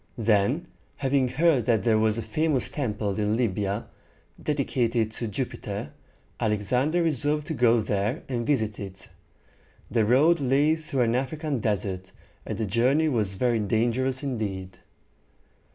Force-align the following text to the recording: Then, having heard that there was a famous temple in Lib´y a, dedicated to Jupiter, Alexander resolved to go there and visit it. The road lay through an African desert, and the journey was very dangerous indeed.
Then, 0.17 0.65
having 0.95 1.27
heard 1.27 1.65
that 1.67 1.83
there 1.83 1.99
was 1.99 2.17
a 2.17 2.23
famous 2.23 2.71
temple 2.71 3.19
in 3.19 3.37
Lib´y 3.37 3.65
a, 3.67 3.87
dedicated 4.41 5.11
to 5.11 5.27
Jupiter, 5.27 5.91
Alexander 6.39 7.03
resolved 7.03 7.45
to 7.45 7.53
go 7.53 7.79
there 7.79 8.23
and 8.27 8.43
visit 8.47 8.79
it. 8.79 9.09
The 9.91 10.03
road 10.03 10.39
lay 10.39 10.75
through 10.75 11.01
an 11.03 11.13
African 11.13 11.59
desert, 11.59 12.13
and 12.47 12.57
the 12.57 12.65
journey 12.65 13.09
was 13.09 13.35
very 13.35 13.59
dangerous 13.59 14.23
indeed. 14.23 14.79